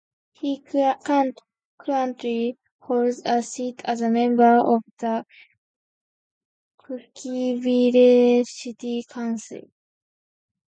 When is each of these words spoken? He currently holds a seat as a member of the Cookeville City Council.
He 0.31 0.63
currently 1.85 2.57
holds 2.79 3.21
a 3.23 3.43
seat 3.43 3.81
as 3.85 4.01
a 4.01 4.09
member 4.09 4.57
of 4.57 4.81
the 4.97 5.25
Cookeville 6.79 8.47
City 8.47 9.05
Council. 9.07 9.69